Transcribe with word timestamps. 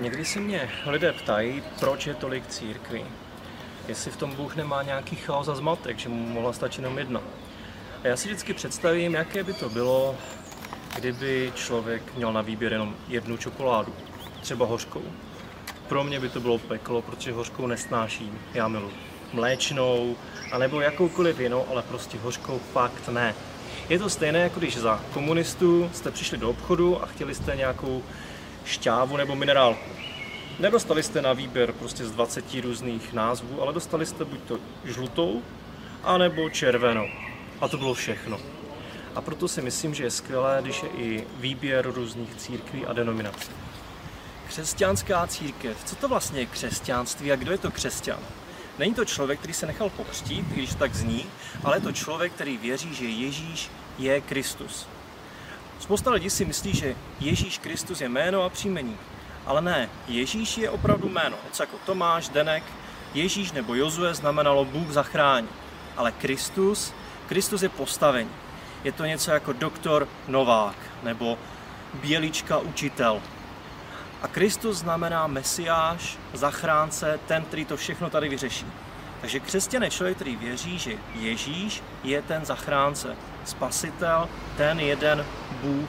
Někdy 0.00 0.24
se 0.24 0.40
mě 0.40 0.70
lidé 0.86 1.12
ptají, 1.12 1.62
proč 1.80 2.06
je 2.06 2.14
tolik 2.14 2.46
církví. 2.46 3.04
Jestli 3.88 4.10
v 4.10 4.16
tom 4.16 4.34
Bůh 4.34 4.56
nemá 4.56 4.82
nějaký 4.82 5.16
chaos 5.16 5.48
a 5.48 5.54
zmatek, 5.54 5.98
že 5.98 6.08
mu 6.08 6.26
mohla 6.26 6.52
stačit 6.52 6.82
jenom 6.82 6.98
jedna. 6.98 7.20
A 8.04 8.08
já 8.08 8.16
si 8.16 8.28
vždycky 8.28 8.54
představím, 8.54 9.14
jaké 9.14 9.44
by 9.44 9.52
to 9.52 9.68
bylo, 9.68 10.16
kdyby 10.96 11.52
člověk 11.54 12.14
měl 12.16 12.32
na 12.32 12.40
výběr 12.40 12.72
jenom 12.72 12.96
jednu 13.08 13.36
čokoládu, 13.36 13.94
třeba 14.40 14.66
hořkou. 14.66 15.02
Pro 15.88 16.04
mě 16.04 16.20
by 16.20 16.28
to 16.28 16.40
bylo 16.40 16.58
peklo, 16.58 17.02
protože 17.02 17.32
hořkou 17.32 17.66
nesnáším, 17.66 18.38
já 18.54 18.68
miluji. 18.68 18.94
Mléčnou, 19.32 20.16
anebo 20.52 20.80
jakoukoliv 20.80 21.40
jinou, 21.40 21.66
ale 21.70 21.82
prostě 21.82 22.18
hořkou 22.18 22.60
fakt 22.72 23.08
ne. 23.08 23.34
Je 23.88 23.98
to 23.98 24.10
stejné, 24.10 24.38
jako 24.38 24.60
když 24.60 24.76
za 24.76 25.00
komunistů 25.14 25.90
jste 25.92 26.10
přišli 26.10 26.38
do 26.38 26.50
obchodu 26.50 27.02
a 27.02 27.06
chtěli 27.06 27.34
jste 27.34 27.56
nějakou 27.56 28.02
šťávu 28.64 29.16
nebo 29.16 29.36
minerálku. 29.36 29.90
Nedostali 30.58 31.02
jste 31.02 31.22
na 31.22 31.32
výběr 31.32 31.72
prostě 31.72 32.04
z 32.04 32.10
20 32.10 32.44
různých 32.62 33.12
názvů, 33.12 33.62
ale 33.62 33.72
dostali 33.72 34.06
jste 34.06 34.24
buď 34.24 34.40
to 34.40 34.58
žlutou, 34.84 35.42
anebo 36.02 36.50
červenou. 36.50 37.06
A 37.60 37.68
to 37.68 37.76
bylo 37.76 37.94
všechno. 37.94 38.38
A 39.14 39.20
proto 39.20 39.48
si 39.48 39.62
myslím, 39.62 39.94
že 39.94 40.04
je 40.04 40.10
skvělé, 40.10 40.58
když 40.62 40.82
je 40.82 40.88
i 40.88 41.26
výběr 41.36 41.90
různých 41.90 42.34
církví 42.34 42.86
a 42.86 42.92
denominací. 42.92 43.50
Křesťanská 44.48 45.26
církev. 45.26 45.84
Co 45.84 45.96
to 45.96 46.08
vlastně 46.08 46.40
je 46.40 46.46
křesťanství 46.46 47.32
a 47.32 47.36
kdo 47.36 47.52
je 47.52 47.58
to 47.58 47.70
křesťan? 47.70 48.18
Není 48.78 48.94
to 48.94 49.04
člověk, 49.04 49.38
který 49.38 49.54
se 49.54 49.66
nechal 49.66 49.90
pokřtít, 49.90 50.46
když 50.46 50.74
tak 50.74 50.94
zní, 50.94 51.26
ale 51.64 51.76
je 51.76 51.80
to 51.80 51.92
člověk, 51.92 52.32
který 52.32 52.58
věří, 52.58 52.94
že 52.94 53.04
Ježíš 53.04 53.70
je 53.98 54.20
Kristus. 54.20 54.86
Spousta 55.80 56.10
lidí 56.10 56.30
si 56.30 56.44
myslí, 56.44 56.74
že 56.74 56.96
Ježíš 57.20 57.58
Kristus 57.58 58.00
je 58.00 58.08
jméno 58.08 58.42
a 58.42 58.48
příjmení. 58.48 58.96
Ale 59.46 59.62
ne, 59.62 59.88
Ježíš 60.08 60.58
je 60.58 60.70
opravdu 60.70 61.08
jméno. 61.08 61.36
Něco 61.44 61.62
jako 61.62 61.76
Tomáš, 61.86 62.28
Denek, 62.28 62.64
Ježíš 63.14 63.52
nebo 63.52 63.74
Jozue 63.74 64.14
znamenalo 64.14 64.64
Bůh 64.64 64.90
zachrání. 64.90 65.48
Ale 65.96 66.12
Kristus, 66.12 66.92
Kristus 67.28 67.62
je 67.62 67.68
postavení. 67.68 68.30
Je 68.84 68.92
to 68.92 69.04
něco 69.04 69.30
jako 69.30 69.52
doktor 69.52 70.08
Novák 70.28 70.76
nebo 71.02 71.38
Bělička 71.94 72.58
učitel. 72.58 73.22
A 74.22 74.28
Kristus 74.28 74.76
znamená 74.76 75.26
Mesiáš, 75.26 76.18
zachránce, 76.32 77.20
ten, 77.26 77.44
který 77.44 77.64
to 77.64 77.76
všechno 77.76 78.10
tady 78.10 78.28
vyřeší. 78.28 78.66
Takže 79.20 79.40
křesťan 79.40 79.82
je 79.82 79.90
člověk, 79.90 80.16
který 80.16 80.36
věří, 80.36 80.78
že 80.78 80.92
Ježíš 81.14 81.82
je 82.04 82.22
ten 82.22 82.44
zachránce, 82.44 83.16
spasitel, 83.44 84.28
ten 84.56 84.80
jeden 84.80 85.26
Bůh 85.62 85.88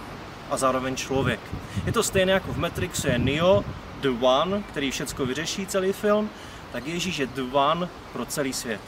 a 0.50 0.58
zároveň 0.58 0.96
člověk. 0.96 1.40
Je 1.86 1.92
to 1.92 2.04
stejné 2.04 2.32
jako 2.32 2.54
v 2.54 2.58
Matrixu 2.58 3.08
je 3.08 3.20
Neo, 3.20 3.64
The 4.02 4.10
One, 4.22 4.64
který 4.64 4.92
všechno 4.92 5.26
vyřeší 5.26 5.68
celý 5.68 5.94
film, 5.94 6.30
tak 6.72 6.88
Ježíš 6.88 7.18
je 7.18 7.28
The 7.28 7.44
One 7.52 7.90
pro 8.14 8.26
celý 8.26 8.54
svět. 8.54 8.82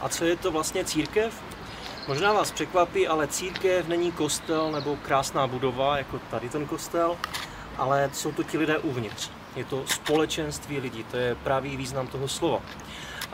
A 0.00 0.08
co 0.08 0.24
je 0.24 0.36
to 0.36 0.50
vlastně 0.50 0.84
církev? 0.84 1.42
Možná 2.08 2.32
vás 2.32 2.50
překvapí, 2.50 3.08
ale 3.08 3.26
církev 3.26 3.88
není 3.88 4.12
kostel 4.12 4.72
nebo 4.72 4.96
krásná 4.96 5.46
budova, 5.46 5.98
jako 5.98 6.20
tady 6.30 6.48
ten 6.48 6.66
kostel, 6.66 7.16
ale 7.76 8.10
jsou 8.12 8.32
to 8.32 8.42
ti 8.42 8.58
lidé 8.58 8.78
uvnitř. 8.78 9.30
Je 9.56 9.64
to 9.64 9.84
společenství 9.86 10.78
lidí, 10.78 11.04
to 11.04 11.16
je 11.16 11.34
pravý 11.34 11.76
význam 11.76 12.06
toho 12.06 12.28
slova. 12.28 12.60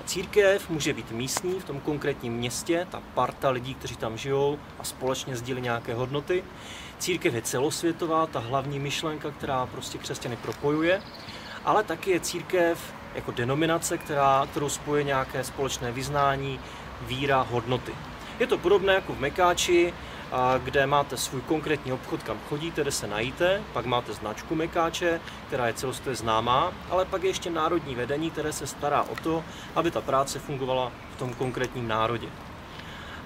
Církev 0.07 0.71
může 0.71 0.93
být 0.93 1.11
místní 1.11 1.61
v 1.61 1.65
tom 1.65 1.81
konkrétním 1.81 2.33
městě, 2.33 2.87
ta 2.91 3.03
parta 3.15 3.51
lidí, 3.51 3.75
kteří 3.75 3.97
tam 3.97 4.19
žijou 4.19 4.59
a 4.79 4.85
společně 4.85 5.37
sdílí 5.37 5.61
nějaké 5.61 5.95
hodnoty. 5.95 6.45
Církev 6.99 7.35
je 7.35 7.43
celosvětová, 7.43 8.27
ta 8.27 8.39
hlavní 8.39 8.79
myšlenka, 8.79 9.31
která 9.31 9.67
prostě 9.67 9.99
křesťany 9.99 10.37
propojuje, 10.37 11.03
ale 11.65 11.85
taky 11.85 12.11
je 12.11 12.21
církev 12.21 12.95
jako 13.15 13.31
denominace, 13.31 13.99
která, 13.99 14.47
kterou 14.51 14.69
spojuje 14.69 15.05
nějaké 15.05 15.45
společné 15.45 15.93
vyznání, 15.93 16.61
víra, 17.01 17.47
hodnoty. 17.51 17.93
Je 18.41 18.47
to 18.47 18.59
podobné 18.59 18.95
jako 18.95 19.15
v 19.15 19.21
Mekáči, 19.21 19.95
kde 20.59 20.87
máte 20.87 21.17
svůj 21.17 21.41
konkrétní 21.41 21.93
obchod, 21.93 22.23
kam 22.23 22.39
chodíte, 22.49 22.83
kde 22.83 22.91
se 22.93 23.07
najíte, 23.07 23.63
pak 23.73 23.87
máte 23.87 24.13
značku 24.13 24.55
Mekáče, 24.55 25.21
která 25.47 25.67
je 25.67 25.75
celostově 25.75 26.17
známá, 26.17 26.73
ale 26.91 27.05
pak 27.05 27.23
je 27.23 27.31
ještě 27.31 27.51
národní 27.51 27.95
vedení, 27.95 28.31
které 28.31 28.53
se 28.53 28.67
stará 28.67 29.03
o 29.03 29.17
to, 29.23 29.45
aby 29.75 29.91
ta 29.91 30.01
práce 30.01 30.39
fungovala 30.39 30.93
v 31.15 31.19
tom 31.19 31.35
konkrétním 31.35 31.89
národě. 31.89 32.29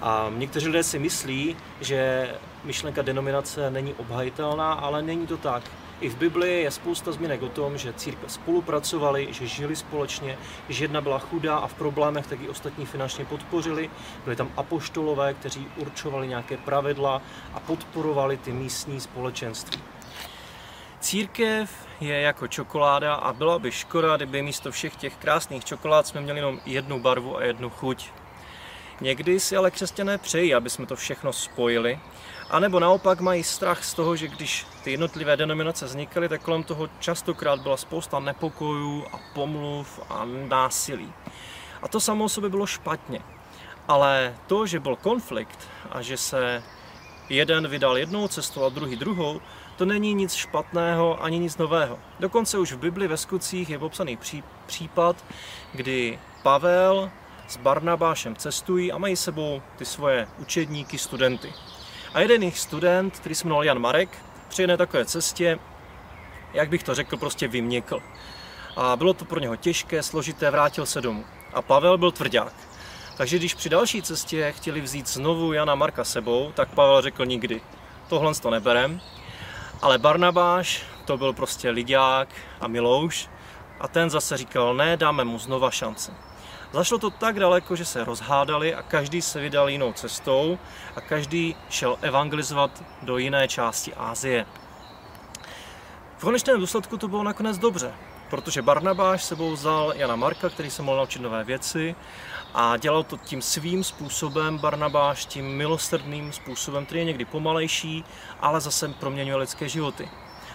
A 0.00 0.30
někteří 0.36 0.66
lidé 0.66 0.82
si 0.82 0.98
myslí, 0.98 1.56
že 1.80 2.28
myšlenka 2.64 3.02
denominace 3.02 3.70
není 3.70 3.94
obhajitelná, 3.94 4.72
ale 4.72 5.02
není 5.02 5.26
to 5.26 5.36
tak. 5.36 5.62
I 6.00 6.08
v 6.08 6.16
Biblii 6.16 6.62
je 6.62 6.70
spousta 6.70 7.12
zmínek 7.12 7.42
o 7.42 7.48
tom, 7.48 7.78
že 7.78 7.92
církve 7.92 8.28
spolupracovali, 8.28 9.28
že 9.30 9.46
žili 9.46 9.76
společně, 9.76 10.38
že 10.68 10.84
jedna 10.84 11.00
byla 11.00 11.18
chudá 11.18 11.56
a 11.56 11.66
v 11.66 11.74
problémech, 11.74 12.26
tak 12.26 12.40
ji 12.40 12.48
ostatní 12.48 12.86
finančně 12.86 13.24
podpořili. 13.24 13.90
Byli 14.24 14.36
tam 14.36 14.50
apoštolové, 14.56 15.34
kteří 15.34 15.66
určovali 15.76 16.28
nějaké 16.28 16.56
pravidla 16.56 17.22
a 17.54 17.60
podporovali 17.60 18.36
ty 18.36 18.52
místní 18.52 19.00
společenství. 19.00 19.82
Církev 21.00 21.86
je 22.00 22.20
jako 22.20 22.48
čokoláda 22.48 23.14
a 23.14 23.32
byla 23.32 23.58
by 23.58 23.72
škoda, 23.72 24.16
kdyby 24.16 24.42
místo 24.42 24.70
všech 24.70 24.96
těch 24.96 25.16
krásných 25.16 25.64
čokolád 25.64 26.06
jsme 26.06 26.20
měli 26.20 26.38
jenom 26.38 26.60
jednu 26.66 27.00
barvu 27.00 27.36
a 27.36 27.44
jednu 27.44 27.70
chuť. 27.70 28.10
Někdy 29.00 29.40
si 29.40 29.56
ale 29.56 29.70
křesťané 29.70 30.18
přejí, 30.18 30.54
aby 30.54 30.70
jsme 30.70 30.86
to 30.86 30.96
všechno 30.96 31.32
spojili, 31.32 32.00
a 32.50 32.60
nebo 32.60 32.80
naopak 32.80 33.20
mají 33.20 33.44
strach 33.44 33.84
z 33.84 33.94
toho, 33.94 34.16
že 34.16 34.28
když 34.28 34.66
ty 34.84 34.90
jednotlivé 34.90 35.36
denominace 35.36 35.84
vznikaly, 35.84 36.28
tak 36.28 36.42
kolem 36.42 36.62
toho 36.62 36.88
častokrát 36.98 37.60
byla 37.60 37.76
spousta 37.76 38.20
nepokojů 38.20 39.04
a 39.12 39.20
pomluv 39.34 40.00
a 40.08 40.24
násilí. 40.24 41.12
A 41.82 41.88
to 41.88 42.00
samo 42.00 42.24
o 42.24 42.28
sobě 42.28 42.50
bylo 42.50 42.66
špatně. 42.66 43.20
Ale 43.88 44.34
to, 44.46 44.66
že 44.66 44.80
byl 44.80 44.96
konflikt 44.96 45.68
a 45.90 46.02
že 46.02 46.16
se 46.16 46.62
jeden 47.28 47.68
vydal 47.68 47.98
jednou 47.98 48.28
cestou 48.28 48.64
a 48.64 48.68
druhý 48.68 48.96
druhou, 48.96 49.40
to 49.76 49.84
není 49.84 50.14
nic 50.14 50.34
špatného 50.34 51.22
ani 51.22 51.38
nic 51.38 51.56
nového. 51.56 51.98
Dokonce 52.20 52.58
už 52.58 52.72
v 52.72 52.78
Bibli 52.78 53.08
ve 53.08 53.16
skutcích 53.16 53.70
je 53.70 53.78
popsaný 53.78 54.18
případ, 54.66 55.16
kdy 55.72 56.18
Pavel 56.42 57.10
s 57.48 57.56
Barnabášem 57.56 58.36
cestují 58.36 58.92
a 58.92 58.98
mají 58.98 59.16
sebou 59.16 59.62
ty 59.76 59.84
svoje 59.84 60.28
učedníky, 60.38 60.98
studenty. 60.98 61.52
A 62.14 62.20
jeden 62.20 62.42
jejich 62.42 62.58
student, 62.58 63.18
který 63.18 63.34
se 63.34 63.44
jmenoval 63.44 63.64
Jan 63.64 63.78
Marek, 63.78 64.18
při 64.48 64.62
jedné 64.62 64.76
takové 64.76 65.04
cestě, 65.04 65.58
jak 66.52 66.68
bych 66.68 66.82
to 66.82 66.94
řekl, 66.94 67.16
prostě 67.16 67.48
vyměkl. 67.48 68.02
A 68.76 68.96
bylo 68.96 69.14
to 69.14 69.24
pro 69.24 69.40
něho 69.40 69.56
těžké, 69.56 70.02
složité, 70.02 70.50
vrátil 70.50 70.86
se 70.86 71.00
domů. 71.00 71.24
A 71.54 71.62
Pavel 71.62 71.98
byl 71.98 72.12
tvrdák. 72.12 72.52
Takže 73.16 73.38
když 73.38 73.54
při 73.54 73.68
další 73.68 74.02
cestě 74.02 74.52
chtěli 74.56 74.80
vzít 74.80 75.08
znovu 75.08 75.52
Jana 75.52 75.74
Marka 75.74 76.04
sebou, 76.04 76.52
tak 76.54 76.68
Pavel 76.68 77.02
řekl 77.02 77.26
nikdy. 77.26 77.60
Tohle 78.08 78.34
to 78.34 78.50
neberem. 78.50 79.00
Ale 79.82 79.98
Barnabáš, 79.98 80.82
to 81.04 81.16
byl 81.16 81.32
prostě 81.32 81.70
lidák 81.70 82.28
a 82.60 82.68
milouš, 82.68 83.28
a 83.80 83.88
ten 83.88 84.10
zase 84.10 84.36
říkal, 84.36 84.74
ne, 84.74 84.96
dáme 84.96 85.24
mu 85.24 85.38
znova 85.38 85.70
šance. 85.70 86.27
Zašlo 86.72 86.98
to 86.98 87.10
tak 87.10 87.40
daleko, 87.40 87.76
že 87.76 87.84
se 87.84 88.04
rozhádali 88.04 88.74
a 88.74 88.82
každý 88.82 89.22
se 89.22 89.40
vydal 89.40 89.68
jinou 89.68 89.92
cestou 89.92 90.58
a 90.96 91.00
každý 91.00 91.56
šel 91.70 91.98
evangelizovat 92.00 92.84
do 93.02 93.18
jiné 93.18 93.48
části 93.48 93.94
Ázie. 93.94 94.46
V 96.18 96.20
konečném 96.20 96.60
důsledku 96.60 96.96
to 96.96 97.08
bylo 97.08 97.22
nakonec 97.22 97.58
dobře, 97.58 97.94
protože 98.30 98.62
Barnabáš 98.62 99.24
sebou 99.24 99.52
vzal 99.52 99.92
Jana 99.96 100.16
Marka, 100.16 100.48
který 100.48 100.70
se 100.70 100.82
mohl 100.82 100.96
naučit 100.96 101.22
nové 101.22 101.44
věci 101.44 101.94
a 102.54 102.76
dělal 102.76 103.02
to 103.02 103.16
tím 103.16 103.42
svým 103.42 103.84
způsobem, 103.84 104.58
Barnabáš 104.58 105.26
tím 105.26 105.56
milosrdným 105.56 106.32
způsobem, 106.32 106.86
který 106.86 107.00
je 107.00 107.04
někdy 107.04 107.24
pomalejší, 107.24 108.04
ale 108.40 108.60
zase 108.60 108.88
proměňuje 108.88 109.36
lidské 109.36 109.68
životy. 109.68 110.08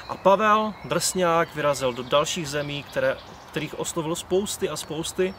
A 0.10 0.18
Pavel, 0.18 0.74
drsňák, 0.86 1.56
vyrazil 1.56 1.94
do 1.94 2.04
dalších 2.04 2.50
zemí, 2.50 2.84
které, 2.84 3.18
kterých 3.54 3.80
oslovil 3.80 4.16
spousty 4.16 4.70
a 4.70 4.76
spousty 4.78 5.34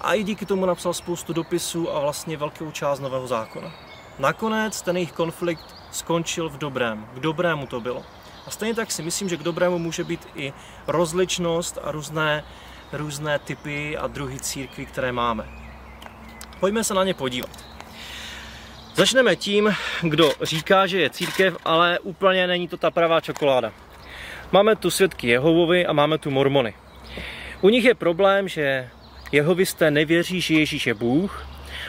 a 0.00 0.14
i 0.14 0.22
díky 0.22 0.46
tomu 0.46 0.66
napsal 0.66 0.94
spoustu 0.94 1.32
dopisů 1.32 1.92
a 1.92 2.00
vlastně 2.00 2.36
velkou 2.36 2.70
část 2.70 3.00
Nového 3.00 3.26
zákona. 3.26 3.72
Nakonec 4.18 4.82
ten 4.82 4.96
jejich 4.96 5.12
konflikt 5.12 5.74
skončil 5.92 6.48
v 6.48 6.58
dobrém. 6.58 7.08
K 7.14 7.20
dobrému 7.20 7.66
to 7.66 7.80
bylo. 7.80 8.04
A 8.46 8.50
stejně 8.50 8.74
tak 8.74 8.90
si 8.90 9.02
myslím, 9.02 9.28
že 9.28 9.36
k 9.36 9.42
dobrému 9.42 9.78
může 9.78 10.04
být 10.04 10.28
i 10.34 10.52
rozličnost 10.86 11.78
a 11.82 11.92
různé, 11.92 12.44
různé 12.92 13.38
typy 13.38 13.96
a 13.96 14.06
druhy 14.06 14.40
církví, 14.40 14.86
které 14.86 15.12
máme. 15.12 15.48
Pojďme 16.60 16.84
se 16.84 16.94
na 16.94 17.04
ně 17.04 17.14
podívat. 17.14 17.64
Začneme 18.94 19.36
tím, 19.36 19.74
kdo 20.02 20.32
říká, 20.42 20.86
že 20.86 21.00
je 21.00 21.10
církev, 21.10 21.56
ale 21.64 21.98
úplně 21.98 22.46
není 22.46 22.68
to 22.68 22.76
ta 22.76 22.90
pravá 22.90 23.20
čokoláda. 23.20 23.72
Máme 24.52 24.76
tu 24.76 24.90
svědky 24.90 25.28
Jehovovi 25.28 25.86
a 25.86 25.92
máme 25.92 26.18
tu 26.18 26.30
mormony. 26.30 26.74
U 27.60 27.68
nich 27.68 27.84
je 27.84 27.94
problém, 27.94 28.48
že 28.48 28.88
Jehovisté 29.32 29.90
nevěří, 29.90 30.40
že 30.40 30.54
Ježíš 30.54 30.86
je 30.86 30.94
Bůh 30.94 31.46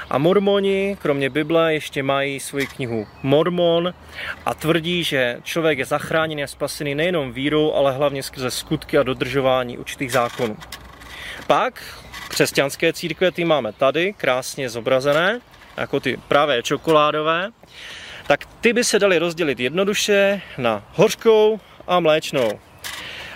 A 0.10 0.18
mormoni, 0.18 0.98
kromě 1.02 1.30
Bible, 1.30 1.74
ještě 1.74 2.04
mají 2.04 2.40
svoji 2.40 2.68
knihu 2.68 3.08
Mormon 3.24 3.94
a 4.46 4.54
tvrdí, 4.54 5.04
že 5.04 5.38
člověk 5.44 5.80
je 5.80 5.86
zachráněný 5.86 6.44
a 6.44 6.48
spasený 6.48 6.96
nejenom 6.96 7.32
vírou, 7.32 7.74
ale 7.74 7.92
hlavně 7.92 8.24
skrze 8.24 8.52
skutky 8.52 8.98
a 8.98 9.04
dodržování 9.04 9.78
určitých 9.78 10.12
zákonů. 10.12 10.58
Pak 11.48 11.84
křesťanské 12.28 12.94
církve, 12.94 13.32
ty 13.32 13.46
máme 13.46 13.74
tady, 13.74 14.14
krásně 14.14 14.70
zobrazené, 14.70 15.40
jako 15.78 16.00
ty 16.00 16.18
pravé 16.28 16.64
čokoládové, 16.64 17.50
tak 18.28 18.46
ty 18.62 18.74
by 18.74 18.84
se 18.84 19.00
daly 19.00 19.18
rozdělit 19.18 19.60
jednoduše 19.60 20.42
na 20.58 20.84
hořkou 20.94 21.60
a 21.88 22.00
mléčnou. 22.00 22.60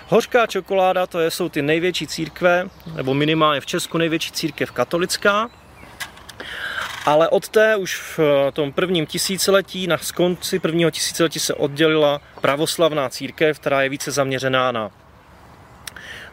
Hořká 0.07 0.47
čokoláda 0.47 1.07
to 1.07 1.21
jsou 1.21 1.49
ty 1.49 1.61
největší 1.61 2.07
církve, 2.07 2.67
nebo 2.95 3.13
minimálně 3.13 3.61
v 3.61 3.65
Česku 3.65 3.97
největší 3.97 4.31
církev 4.31 4.71
katolická, 4.71 5.49
ale 7.05 7.29
od 7.29 7.49
té 7.49 7.75
už 7.75 8.01
v 8.17 8.19
tom 8.53 8.71
prvním 8.71 9.05
tisíciletí, 9.05 9.87
na 9.87 9.97
konci 10.15 10.59
prvního 10.59 10.91
tisíciletí 10.91 11.39
se 11.39 11.53
oddělila 11.53 12.21
pravoslavná 12.41 13.09
církev, 13.09 13.59
která 13.59 13.81
je 13.81 13.89
více 13.89 14.11
zaměřená 14.11 14.71
na, 14.71 14.91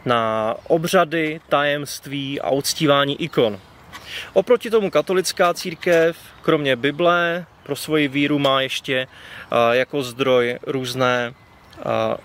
na 0.05 0.53
obřady, 0.67 1.41
tajemství 1.49 2.41
a 2.41 2.49
uctívání 2.49 3.21
ikon. 3.21 3.59
Oproti 4.33 4.69
tomu 4.69 4.89
katolická 4.89 5.53
církev, 5.53 6.17
kromě 6.41 6.75
Bible, 6.75 7.45
pro 7.63 7.75
svoji 7.75 8.07
víru 8.07 8.39
má 8.39 8.61
ještě 8.61 9.07
jako 9.71 10.03
zdroj 10.03 10.59
různé 10.67 11.33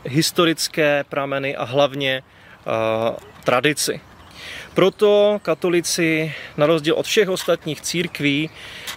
historické 0.04 1.04
prameny 1.08 1.56
a 1.56 1.64
hlavně 1.64 2.22
tradici. 3.44 4.00
Proto 4.74 5.38
katolici, 5.42 6.34
na 6.56 6.66
rozdíl 6.66 6.94
od 6.94 7.06
všech 7.06 7.28
ostatních 7.28 7.80
církví, 7.80 8.50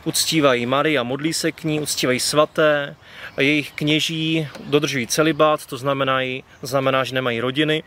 uctívají 0.04 0.66
Marii 0.66 0.98
a 0.98 1.04
modlí 1.04 1.34
se 1.34 1.52
k 1.52 1.64
ní, 1.64 1.80
uctívají 1.80 2.20
svaté, 2.20 2.96
a 3.38 3.42
jejich 3.42 3.72
kněží 3.72 4.48
dodržují 4.64 5.08
celibát, 5.08 5.66
to 5.66 5.78
znamená, 5.78 6.20
znamená, 6.62 7.04
že 7.04 7.16
nemají 7.16 7.40
rodiny 7.40 7.84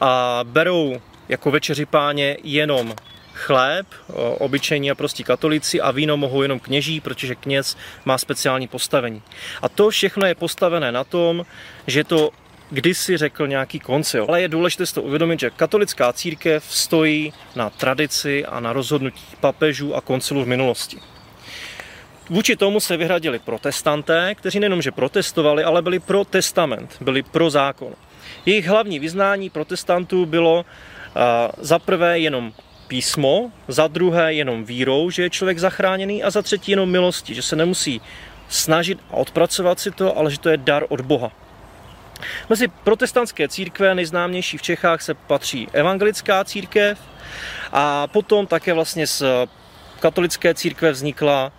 a 0.00 0.40
berou 0.42 1.00
jako 1.28 1.50
večeři 1.50 1.86
páně 1.86 2.36
jenom 2.42 2.94
chléb, 3.36 3.86
obyčejní 4.38 4.90
a 4.90 4.94
prostí 4.94 5.24
katolici 5.24 5.80
a 5.80 5.90
víno 5.90 6.16
mohou 6.16 6.42
jenom 6.42 6.60
kněží, 6.60 7.00
protože 7.00 7.34
kněz 7.34 7.76
má 8.04 8.18
speciální 8.18 8.68
postavení. 8.68 9.22
A 9.62 9.68
to 9.68 9.90
všechno 9.90 10.26
je 10.26 10.34
postavené 10.34 10.92
na 10.92 11.04
tom, 11.04 11.46
že 11.86 12.04
to 12.04 12.30
kdysi 12.70 13.16
řekl 13.16 13.46
nějaký 13.46 13.80
koncil. 13.80 14.24
Ale 14.28 14.40
je 14.40 14.48
důležité 14.48 14.86
si 14.86 14.94
to 14.94 15.02
uvědomit, 15.02 15.40
že 15.40 15.50
katolická 15.50 16.12
církev 16.12 16.64
stojí 16.64 17.32
na 17.54 17.70
tradici 17.70 18.46
a 18.46 18.60
na 18.60 18.72
rozhodnutí 18.72 19.24
papežů 19.40 19.94
a 19.94 20.00
koncilů 20.00 20.44
v 20.44 20.48
minulosti. 20.48 20.98
Vůči 22.30 22.56
tomu 22.56 22.80
se 22.80 22.96
vyhradili 22.96 23.38
protestanté, 23.38 24.34
kteří 24.34 24.60
nejenom, 24.60 24.82
že 24.82 24.90
protestovali, 24.90 25.64
ale 25.64 25.82
byli 25.82 25.98
pro 25.98 26.24
testament, 26.24 26.96
byli 27.00 27.22
pro 27.22 27.50
zákon. 27.50 27.92
Jejich 28.46 28.66
hlavní 28.66 28.98
vyznání 28.98 29.50
protestantů 29.50 30.26
bylo 30.26 30.64
za 31.58 31.78
prvé 31.78 32.18
jenom 32.18 32.52
písmo, 32.88 33.50
za 33.68 33.86
druhé 33.86 34.34
jenom 34.34 34.64
vírou, 34.64 35.10
že 35.10 35.22
je 35.22 35.30
člověk 35.30 35.58
zachráněný 35.58 36.22
a 36.22 36.30
za 36.30 36.42
třetí 36.42 36.70
jenom 36.70 36.90
milostí, 36.90 37.34
že 37.34 37.42
se 37.42 37.56
nemusí 37.56 38.00
snažit 38.48 38.98
a 39.10 39.14
odpracovat 39.14 39.80
si 39.80 39.90
to, 39.90 40.18
ale 40.18 40.30
že 40.30 40.38
to 40.38 40.48
je 40.48 40.56
dar 40.56 40.84
od 40.88 41.00
Boha. 41.00 41.32
Mezi 42.48 42.68
protestantské 42.68 43.48
církve 43.48 43.94
nejznámější 43.94 44.58
v 44.58 44.62
Čechách 44.62 45.02
se 45.02 45.14
patří 45.14 45.68
evangelická 45.72 46.44
církev 46.44 46.98
a 47.72 48.06
potom 48.06 48.46
také 48.46 48.74
vlastně 48.74 49.06
z 49.06 49.22
katolické 50.00 50.54
církve 50.54 50.92
vznikla 50.92 51.52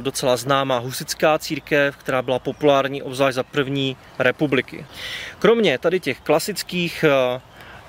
docela 0.00 0.36
známá 0.36 0.78
husická 0.78 1.38
církev, 1.38 1.96
která 1.96 2.22
byla 2.22 2.38
populární 2.38 3.02
obzvlášť 3.02 3.34
za 3.34 3.42
první 3.42 3.96
republiky. 4.18 4.86
Kromě 5.38 5.78
tady 5.78 6.00
těch 6.00 6.20
klasických 6.20 7.04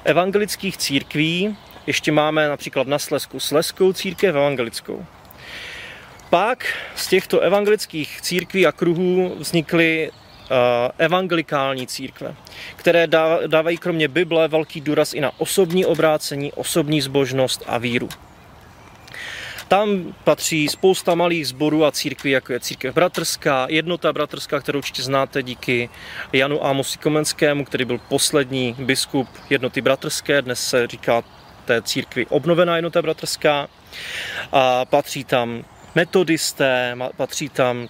evangelických 0.04 0.78
církví 0.78 1.58
ještě 1.88 2.12
máme 2.12 2.48
například 2.48 2.88
na 2.88 3.00
Slesku 3.00 3.40
Sleskou 3.40 3.94
církev 3.94 4.36
evangelickou. 4.36 5.06
Pak 6.30 6.66
z 6.96 7.08
těchto 7.08 7.40
evangelických 7.40 8.22
církví 8.22 8.68
a 8.68 8.72
kruhů 8.72 9.36
vznikly 9.40 10.12
eh, 10.12 10.56
evangelikální 10.98 11.88
církve, 11.88 12.36
které 12.76 13.08
dávají 13.48 13.78
kromě 13.78 14.08
Bible 14.08 14.48
velký 14.48 14.82
důraz 14.82 15.14
i 15.14 15.22
na 15.22 15.32
osobní 15.38 15.86
obrácení, 15.86 16.54
osobní 16.54 17.02
zbožnost 17.02 17.64
a 17.68 17.78
víru. 17.78 18.10
Tam 19.68 20.16
patří 20.24 20.68
spousta 20.68 21.16
malých 21.16 21.48
sborů 21.48 21.86
a 21.86 21.92
církví, 21.92 22.32
jako 22.32 22.54
je 22.54 22.60
církev 22.60 22.96
bratrská, 22.96 23.68
jednota 23.70 24.14
bratrská, 24.14 24.60
kterou 24.60 24.80
určitě 24.80 25.04
znáte 25.04 25.44
díky 25.44 25.90
Janu 26.34 26.66
Amosi 26.66 26.98
Komenskému, 26.98 27.66
který 27.66 27.86
byl 27.86 28.00
poslední 28.10 28.76
biskup 28.80 29.28
jednoty 29.50 29.82
bratrské, 29.82 30.42
dnes 30.42 30.70
se 30.70 30.88
říká 30.88 31.24
té 31.68 31.82
církvi 31.82 32.26
obnovená 32.26 32.76
jednota 32.76 33.02
bratrská. 33.02 33.68
A 34.52 34.86
patří 34.86 35.24
tam 35.24 35.66
metodisté, 35.96 36.96
patří 37.18 37.50
tam 37.50 37.88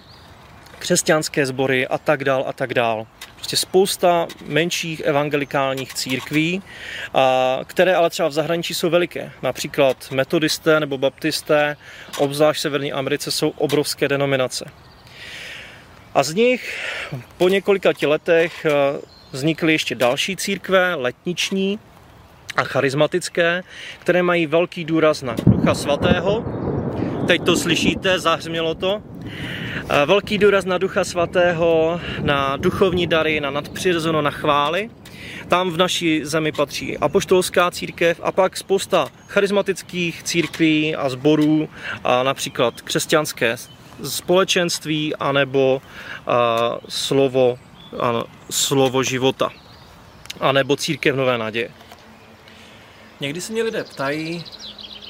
křesťanské 0.78 1.46
sbory 1.46 1.86
a 1.86 1.98
tak 1.98 2.24
dál 2.24 2.44
a 2.46 2.52
tak 2.52 2.74
dál. 2.74 3.06
Prostě 3.34 3.56
spousta 3.56 4.26
menších 4.46 5.00
evangelikálních 5.00 5.94
církví, 5.94 6.62
a, 7.14 7.58
které 7.64 7.94
ale 7.94 8.10
třeba 8.10 8.28
v 8.28 8.32
zahraničí 8.32 8.74
jsou 8.74 8.90
veliké. 8.90 9.32
Například 9.42 10.10
metodisté 10.10 10.80
nebo 10.80 10.98
baptisté, 10.98 11.76
obzvlášť 12.18 12.58
v 12.58 12.62
Severní 12.62 12.92
Americe, 12.92 13.30
jsou 13.30 13.48
obrovské 13.48 14.08
denominace. 14.08 14.64
A 16.14 16.22
z 16.22 16.34
nich 16.34 16.78
po 17.36 17.48
několika 17.48 17.90
letech 18.06 18.66
vznikly 19.32 19.72
ještě 19.72 19.94
další 19.94 20.36
církve, 20.36 20.94
letniční, 20.94 21.78
a 22.56 22.64
charismatické, 22.64 23.62
které 23.98 24.22
mají 24.22 24.46
velký 24.46 24.84
důraz 24.84 25.22
na 25.22 25.36
Ducha 25.46 25.74
Svatého. 25.74 26.44
Teď 27.26 27.44
to 27.44 27.56
slyšíte, 27.56 28.18
zahřmělo 28.18 28.74
to. 28.74 29.02
Velký 30.06 30.38
důraz 30.38 30.64
na 30.64 30.78
Ducha 30.78 31.04
Svatého, 31.04 32.00
na 32.22 32.56
duchovní 32.56 33.06
dary, 33.06 33.40
na 33.40 33.50
nadpřirozeno, 33.50 34.22
na 34.22 34.30
chvály. 34.30 34.90
Tam 35.48 35.70
v 35.70 35.76
naší 35.76 36.24
zemi 36.24 36.52
patří 36.52 36.98
apoštolská 36.98 37.70
církev 37.70 38.20
a 38.22 38.32
pak 38.32 38.56
spousta 38.56 39.08
charismatických 39.26 40.22
církví 40.22 40.96
a 40.96 41.08
sborů, 41.08 41.68
a 42.04 42.22
například 42.22 42.80
křesťanské 42.80 43.56
společenství 44.04 45.16
anebo 45.16 45.82
a, 46.26 46.76
slovo, 46.88 47.58
a, 48.00 48.24
slovo 48.50 49.02
života, 49.02 49.50
anebo 50.40 50.76
církev 50.76 51.16
nové 51.16 51.38
naděje. 51.38 51.70
Někdy 53.20 53.40
se 53.40 53.52
mě 53.52 53.62
lidé 53.62 53.84
ptají, 53.84 54.44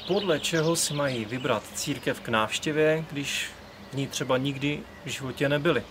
podle 0.07 0.39
čeho 0.39 0.75
si 0.75 0.93
mají 0.93 1.25
vybrat 1.25 1.63
církev 1.73 2.19
k 2.19 2.29
návštěvě, 2.29 3.05
když 3.11 3.49
v 3.91 3.95
ní 3.95 4.07
třeba 4.07 4.37
nikdy 4.37 4.79
v 5.05 5.09
životě 5.09 5.49
nebyli. 5.49 5.83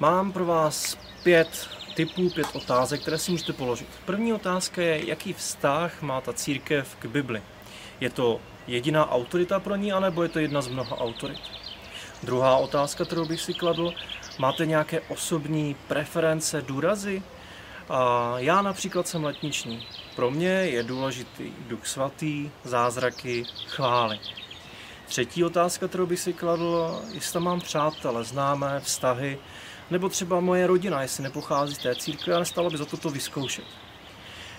Mám 0.00 0.32
pro 0.32 0.44
vás 0.44 0.98
pět 1.22 1.68
typů, 1.94 2.30
pět 2.30 2.46
otázek, 2.52 3.00
které 3.00 3.18
si 3.18 3.30
můžete 3.30 3.52
položit. 3.52 3.88
První 4.04 4.32
otázka 4.32 4.82
je, 4.82 5.08
jaký 5.08 5.32
vztah 5.32 6.02
má 6.02 6.20
ta 6.20 6.32
církev 6.32 6.96
k 6.98 7.06
Bibli. 7.06 7.42
Je 8.00 8.10
to 8.10 8.40
jediná 8.66 9.10
autorita 9.10 9.60
pro 9.60 9.76
ní, 9.76 9.92
anebo 9.92 10.22
je 10.22 10.28
to 10.28 10.38
jedna 10.38 10.62
z 10.62 10.68
mnoha 10.68 10.98
autorit? 10.98 11.40
Druhá 12.22 12.56
otázka, 12.56 13.04
kterou 13.04 13.24
bych 13.24 13.40
si 13.40 13.54
kladl, 13.54 13.94
máte 14.38 14.66
nějaké 14.66 15.00
osobní 15.00 15.76
preference, 15.88 16.62
důrazy? 16.62 17.22
A 17.88 18.34
já 18.36 18.62
například 18.62 19.08
jsem 19.08 19.24
letniční. 19.24 19.86
Pro 20.16 20.30
mě 20.30 20.48
je 20.48 20.82
důležitý 20.82 21.52
Duch 21.68 21.86
Svatý, 21.86 22.50
zázraky, 22.64 23.44
chvály. 23.66 24.20
Třetí 25.06 25.44
otázka, 25.44 25.88
kterou 25.88 26.06
bych 26.06 26.20
si 26.20 26.32
kladl, 26.32 27.00
jestli 27.12 27.40
mám 27.40 27.60
přátele, 27.60 28.24
známé, 28.24 28.80
vztahy, 28.80 29.38
nebo 29.90 30.08
třeba 30.08 30.40
moje 30.40 30.66
rodina, 30.66 31.02
jestli 31.02 31.22
nepochází 31.22 31.74
z 31.74 31.78
té 31.78 31.96
církve 31.96 32.34
a 32.34 32.38
nestalo 32.38 32.70
by 32.70 32.76
za 32.76 32.84
to 32.84 32.96
to 32.96 33.10
vyzkoušet. 33.10 33.64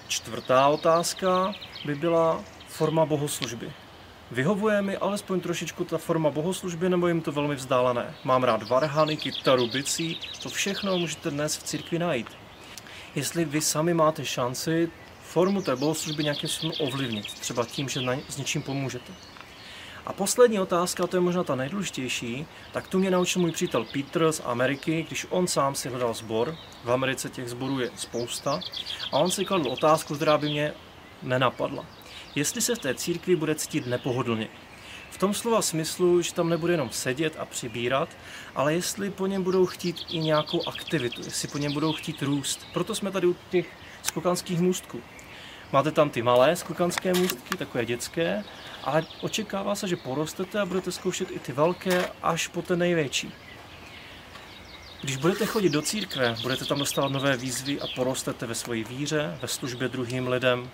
Čtvrtá 0.07 0.67
otázka 0.67 1.53
by 1.85 1.95
byla 1.95 2.43
forma 2.67 3.05
bohoslužby. 3.05 3.73
Vyhovuje 4.31 4.81
mi 4.81 4.97
alespoň 4.97 5.39
trošičku 5.39 5.83
ta 5.83 5.97
forma 5.97 6.29
bohoslužby, 6.29 6.89
nebo 6.89 7.07
jim 7.07 7.21
to 7.21 7.31
velmi 7.31 7.55
vzdálené? 7.55 8.15
Mám 8.23 8.43
rád 8.43 8.69
varhany, 8.69 9.17
kytaru, 9.17 9.67
bicí, 9.67 10.19
to 10.43 10.49
všechno 10.49 10.97
můžete 10.97 11.31
dnes 11.31 11.57
v 11.57 11.63
církvi 11.63 11.99
najít 11.99 12.44
jestli 13.15 13.45
vy 13.45 13.61
sami 13.61 13.93
máte 13.93 14.25
šanci 14.25 14.89
formu 15.21 15.61
té 15.61 15.75
bohoslužby 15.75 16.23
nějakým 16.23 16.49
způsobem 16.49 16.87
ovlivnit, 16.87 17.25
třeba 17.25 17.65
tím, 17.65 17.89
že 17.89 18.01
na, 18.01 18.13
s 18.29 18.37
něčím 18.37 18.61
pomůžete. 18.61 19.13
A 20.05 20.13
poslední 20.13 20.59
otázka, 20.59 21.07
to 21.07 21.17
je 21.17 21.21
možná 21.21 21.43
ta 21.43 21.55
nejdůležitější, 21.55 22.45
tak 22.71 22.87
tu 22.87 22.99
mě 22.99 23.11
naučil 23.11 23.41
můj 23.41 23.51
přítel 23.51 23.85
Peter 23.93 24.31
z 24.31 24.41
Ameriky, 24.45 25.05
když 25.07 25.27
on 25.29 25.47
sám 25.47 25.75
si 25.75 25.89
hledal 25.89 26.13
sbor. 26.13 26.57
V 26.83 26.91
Americe 26.91 27.29
těch 27.29 27.49
sborů 27.49 27.79
je 27.79 27.91
spousta. 27.95 28.59
A 29.11 29.17
on 29.17 29.31
si 29.31 29.45
kladl 29.45 29.69
otázku, 29.69 30.15
která 30.15 30.37
by 30.37 30.49
mě 30.49 30.73
nenapadla. 31.23 31.85
Jestli 32.35 32.61
se 32.61 32.75
v 32.75 32.79
té 32.79 32.95
církvi 32.95 33.35
bude 33.35 33.55
cítit 33.55 33.87
nepohodlně. 33.87 34.47
V 35.15 35.17
tom 35.17 35.33
slova 35.33 35.61
smyslu, 35.61 36.21
že 36.21 36.33
tam 36.33 36.49
nebude 36.49 36.73
jenom 36.73 36.89
sedět 36.89 37.35
a 37.39 37.45
přibírat, 37.45 38.09
ale 38.55 38.73
jestli 38.73 39.09
po 39.09 39.27
něm 39.27 39.43
budou 39.43 39.65
chtít 39.65 39.95
i 40.09 40.19
nějakou 40.19 40.67
aktivitu, 40.67 41.21
jestli 41.25 41.47
po 41.47 41.57
něm 41.57 41.73
budou 41.73 41.93
chtít 41.93 42.21
růst. 42.21 42.67
Proto 42.73 42.95
jsme 42.95 43.11
tady 43.11 43.27
u 43.27 43.35
těch 43.49 43.65
skokanských 44.03 44.59
můstků. 44.59 45.01
Máte 45.71 45.91
tam 45.91 46.09
ty 46.09 46.21
malé 46.21 46.55
skokanské 46.55 47.13
můstky, 47.13 47.57
takové 47.57 47.85
dětské, 47.85 48.43
ale 48.83 49.03
očekává 49.21 49.75
se, 49.75 49.87
že 49.87 49.95
porostete 49.95 50.59
a 50.59 50.65
budete 50.65 50.91
zkoušet 50.91 51.31
i 51.31 51.39
ty 51.39 51.51
velké 51.51 52.09
až 52.23 52.47
po 52.47 52.61
ten 52.61 52.79
největší. 52.79 53.33
Když 55.01 55.17
budete 55.17 55.45
chodit 55.45 55.69
do 55.69 55.81
církve, 55.81 56.35
budete 56.41 56.65
tam 56.65 56.79
dostávat 56.79 57.11
nové 57.11 57.37
výzvy 57.37 57.81
a 57.81 57.85
porostete 57.95 58.45
ve 58.45 58.55
své 58.55 58.83
víře, 58.83 59.37
ve 59.41 59.47
službě 59.47 59.87
druhým 59.87 60.27
lidem, 60.27 60.69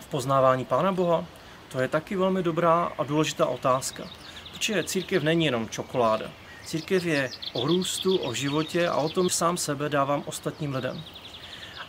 v 0.00 0.06
poznávání 0.06 0.64
Pána 0.64 0.92
Boha, 0.92 1.26
to 1.72 1.80
je 1.80 1.88
taky 1.88 2.16
velmi 2.16 2.42
dobrá 2.42 2.92
a 2.98 3.04
důležitá 3.04 3.46
otázka. 3.46 4.04
Protože 4.52 4.84
církev 4.84 5.22
není 5.22 5.44
jenom 5.44 5.68
čokoláda. 5.68 6.30
Církev 6.64 7.04
je 7.04 7.30
o 7.52 7.66
růstu, 7.66 8.16
o 8.16 8.34
životě 8.34 8.88
a 8.88 8.96
o 8.96 9.08
tom 9.08 9.30
sám 9.30 9.56
sebe 9.56 9.88
dávám 9.88 10.22
ostatním 10.26 10.74
lidem. 10.74 11.02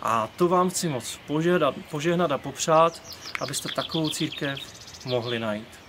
A 0.01 0.27
to 0.27 0.47
vám 0.47 0.69
chci 0.69 0.89
moc 0.89 1.19
požehnat, 1.27 1.75
požehnat 1.91 2.31
a 2.31 2.37
popřát, 2.37 3.01
abyste 3.41 3.69
takovou 3.75 4.09
církev 4.09 4.59
mohli 5.05 5.39
najít. 5.39 5.80